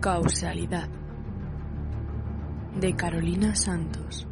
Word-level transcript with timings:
Causalidad 0.00 0.88
de 2.76 2.94
Carolina 2.94 3.56
Santos. 3.56 4.28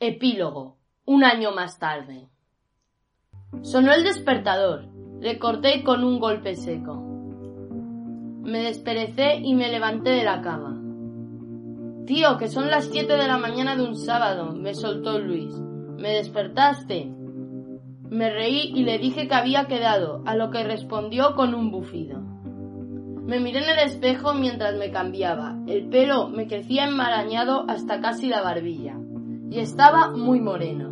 Epílogo. 0.00 0.78
Un 1.04 1.22
año 1.22 1.52
más 1.52 1.78
tarde. 1.78 2.30
Sonó 3.60 3.92
el 3.92 4.04
despertador. 4.04 4.88
Le 5.20 5.38
corté 5.38 5.84
con 5.84 6.02
un 6.02 6.18
golpe 6.18 6.56
seco. 6.56 6.94
Me 8.42 8.62
desperecé 8.62 9.36
y 9.36 9.54
me 9.54 9.70
levanté 9.70 10.08
de 10.08 10.24
la 10.24 10.40
cama. 10.40 10.80
Tío, 12.06 12.38
que 12.38 12.48
son 12.48 12.70
las 12.70 12.86
siete 12.86 13.18
de 13.18 13.28
la 13.28 13.36
mañana 13.36 13.76
de 13.76 13.82
un 13.82 13.96
sábado, 13.96 14.52
me 14.52 14.72
soltó 14.72 15.18
Luis. 15.18 15.54
¿Me 15.98 16.08
despertaste? 16.14 17.12
Me 18.08 18.30
reí 18.30 18.72
y 18.74 18.84
le 18.84 18.96
dije 18.96 19.28
que 19.28 19.34
había 19.34 19.66
quedado, 19.66 20.22
a 20.24 20.34
lo 20.34 20.50
que 20.50 20.64
respondió 20.64 21.34
con 21.34 21.54
un 21.54 21.70
bufido. 21.70 22.31
Me 23.26 23.38
miré 23.38 23.60
en 23.60 23.70
el 23.70 23.78
espejo 23.78 24.34
mientras 24.34 24.76
me 24.76 24.90
cambiaba. 24.90 25.56
El 25.66 25.88
pelo 25.88 26.28
me 26.28 26.48
crecía 26.48 26.84
enmarañado 26.84 27.64
hasta 27.68 28.00
casi 28.00 28.28
la 28.28 28.42
barbilla 28.42 28.96
y 29.52 29.60
estaba 29.60 30.10
muy 30.10 30.40
moreno. 30.40 30.90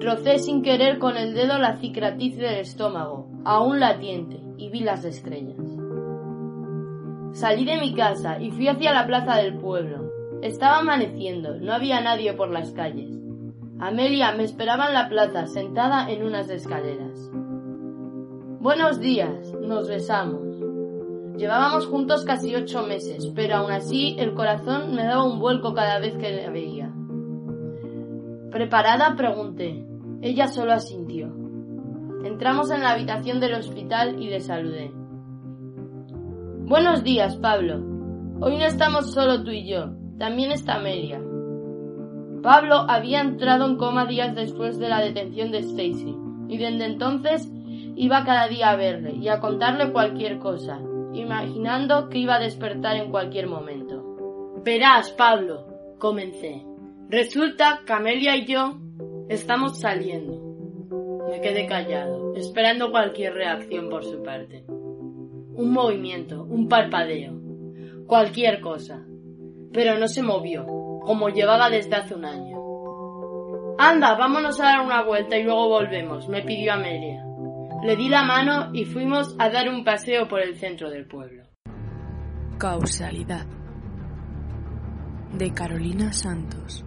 Rocé 0.00 0.38
sin 0.38 0.62
querer 0.62 0.98
con 0.98 1.16
el 1.16 1.34
dedo 1.34 1.58
la 1.58 1.76
cicatriz 1.76 2.36
del 2.36 2.54
estómago, 2.54 3.28
aún 3.44 3.80
latiente, 3.80 4.40
y 4.56 4.70
vi 4.70 4.80
las 4.80 5.04
estrellas. 5.04 5.58
Salí 7.32 7.64
de 7.64 7.78
mi 7.78 7.94
casa 7.94 8.40
y 8.40 8.50
fui 8.50 8.68
hacia 8.68 8.92
la 8.92 9.06
plaza 9.06 9.36
del 9.36 9.58
pueblo. 9.58 10.10
Estaba 10.42 10.78
amaneciendo, 10.78 11.56
no 11.56 11.72
había 11.72 12.00
nadie 12.00 12.32
por 12.34 12.50
las 12.50 12.72
calles. 12.72 13.10
Amelia 13.80 14.32
me 14.32 14.44
esperaba 14.44 14.86
en 14.86 14.94
la 14.94 15.08
plaza, 15.08 15.46
sentada 15.46 16.08
en 16.08 16.22
unas 16.22 16.48
escaleras. 16.50 17.30
Buenos 18.60 19.00
días, 19.00 19.52
nos 19.60 19.88
besamos. 19.88 20.51
Llevábamos 21.36 21.86
juntos 21.86 22.24
casi 22.24 22.54
ocho 22.54 22.86
meses, 22.86 23.32
pero 23.34 23.56
aún 23.56 23.72
así 23.72 24.16
el 24.18 24.34
corazón 24.34 24.94
me 24.94 25.04
daba 25.04 25.24
un 25.24 25.38
vuelco 25.38 25.72
cada 25.74 25.98
vez 25.98 26.16
que 26.16 26.30
la 26.30 26.50
veía. 26.50 26.92
Preparada, 28.50 29.16
pregunté. 29.16 29.86
Ella 30.20 30.46
solo 30.46 30.72
asintió. 30.72 31.34
Entramos 32.24 32.70
en 32.70 32.82
la 32.82 32.90
habitación 32.90 33.40
del 33.40 33.54
hospital 33.54 34.22
y 34.22 34.28
le 34.28 34.40
saludé. 34.40 34.92
Buenos 36.66 37.02
días, 37.02 37.36
Pablo. 37.36 37.76
Hoy 38.40 38.58
no 38.58 38.64
estamos 38.64 39.12
solo 39.12 39.42
tú 39.42 39.50
y 39.50 39.66
yo, 39.66 39.90
también 40.18 40.52
está 40.52 40.74
Amelia. 40.74 41.20
Pablo 42.42 42.86
había 42.88 43.20
entrado 43.20 43.66
en 43.66 43.76
coma 43.76 44.06
días 44.06 44.34
después 44.34 44.78
de 44.78 44.88
la 44.88 45.00
detención 45.00 45.50
de 45.50 45.58
Stacy, 45.58 46.16
y 46.48 46.58
desde 46.58 46.84
entonces 46.84 47.50
iba 47.96 48.24
cada 48.24 48.48
día 48.48 48.70
a 48.70 48.76
verle 48.76 49.14
y 49.14 49.28
a 49.28 49.40
contarle 49.40 49.92
cualquier 49.92 50.38
cosa, 50.38 50.80
imaginando 51.14 52.08
que 52.08 52.18
iba 52.18 52.36
a 52.36 52.40
despertar 52.40 52.96
en 52.96 53.10
cualquier 53.10 53.46
momento. 53.46 54.56
Verás, 54.64 55.10
Pablo, 55.10 55.96
comencé. 55.98 56.64
Resulta 57.08 57.82
que 57.86 57.92
Amelia 57.92 58.36
y 58.36 58.46
yo 58.46 58.78
estamos 59.28 59.80
saliendo. 59.80 60.40
Me 61.30 61.40
quedé 61.40 61.66
callado, 61.66 62.34
esperando 62.34 62.90
cualquier 62.90 63.34
reacción 63.34 63.88
por 63.88 64.04
su 64.04 64.22
parte. 64.22 64.64
Un 64.68 65.72
movimiento, 65.72 66.44
un 66.44 66.68
parpadeo, 66.68 67.34
cualquier 68.06 68.60
cosa. 68.60 69.04
Pero 69.72 69.98
no 69.98 70.08
se 70.08 70.22
movió, 70.22 70.66
como 71.00 71.28
llevaba 71.28 71.70
desde 71.70 71.96
hace 71.96 72.14
un 72.14 72.24
año. 72.24 72.58
Anda, 73.78 74.14
vámonos 74.14 74.60
a 74.60 74.64
dar 74.64 74.80
una 74.80 75.02
vuelta 75.02 75.36
y 75.36 75.44
luego 75.44 75.68
volvemos, 75.68 76.28
me 76.28 76.42
pidió 76.42 76.74
Amelia. 76.74 77.24
Le 77.82 77.96
di 77.96 78.08
la 78.08 78.22
mano 78.22 78.70
y 78.72 78.84
fuimos 78.84 79.34
a 79.40 79.50
dar 79.50 79.68
un 79.68 79.82
paseo 79.82 80.28
por 80.28 80.40
el 80.40 80.56
centro 80.56 80.88
del 80.88 81.04
pueblo. 81.04 81.42
Causalidad 82.56 83.44
de 85.32 85.52
Carolina 85.52 86.12
Santos. 86.12 86.84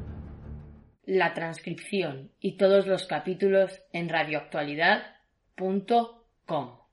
La 1.04 1.34
transcripción 1.34 2.32
y 2.40 2.56
todos 2.56 2.88
los 2.88 3.08
capítulos 3.08 3.82
en 3.92 4.08
radioactualidad.com. 4.08 6.85